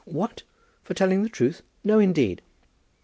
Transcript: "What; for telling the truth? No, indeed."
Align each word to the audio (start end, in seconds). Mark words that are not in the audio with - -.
"What; 0.05 0.41
for 0.83 0.95
telling 0.95 1.21
the 1.21 1.29
truth? 1.29 1.61
No, 1.83 1.99
indeed." 1.99 2.41